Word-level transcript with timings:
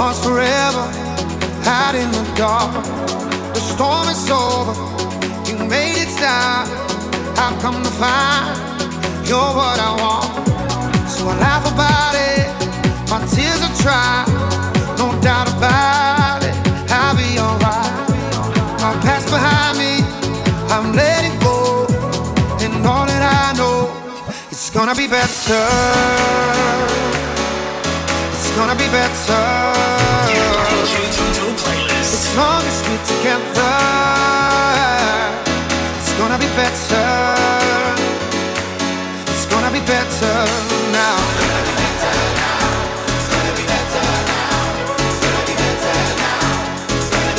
lost 0.00 0.24
forever, 0.24 0.86
hide 1.68 1.94
in 1.94 2.10
the 2.10 2.24
dark. 2.34 2.72
The 3.52 3.60
storm 3.72 4.08
is 4.08 4.30
over, 4.30 4.72
you 5.46 5.56
made 5.68 5.96
it 6.04 6.08
stop. 6.08 6.64
I've 7.42 7.56
come 7.60 7.76
to 7.88 7.92
find 8.00 8.56
you're 9.28 9.52
what 9.60 9.78
I 9.88 9.90
want. 10.02 10.30
So 11.14 11.28
I 11.28 11.34
laugh 11.46 11.66
about 11.74 12.14
it, 12.30 12.48
my 13.12 13.20
tears 13.32 13.60
are 13.68 13.76
dry, 13.84 14.24
no 14.96 15.06
doubt 15.20 15.48
about 15.58 16.40
it. 16.48 16.56
I'll 16.98 17.16
be 17.22 17.30
alright. 17.44 17.92
My 18.84 18.92
past 19.04 19.28
behind 19.28 19.74
me, 19.84 19.92
I'm 20.74 20.96
letting 20.96 21.36
go, 21.44 21.84
and 22.64 22.72
all 22.86 23.04
that 23.04 23.22
I 23.42 23.46
know, 23.60 23.78
it's 24.50 24.70
gonna 24.70 24.94
be 24.94 25.08
better 25.08 27.09
gonna 28.60 28.74
be 28.74 28.88
better. 28.92 29.42
As 31.98 32.36
long 32.36 32.62
as 32.70 32.78
we're 32.86 33.04
together, 33.12 33.72
it's 35.96 36.12
gonna 36.20 36.38
be 36.38 36.50
better. 36.60 37.08
It's 39.32 39.46
gonna 39.46 39.70
be 39.72 39.80
better 39.80 40.36
now. 40.92 41.16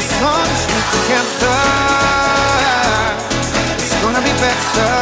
As 0.01 0.11
long 0.25 0.47
as 0.55 0.63
we're 0.71 0.89
together, 0.97 1.59
it's 3.77 3.93
gonna 4.01 4.21
be 4.25 4.33
better. 4.45 4.93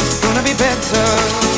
It's 0.00 0.16
gonna 0.24 0.42
be 0.42 0.54
better. 0.54 1.57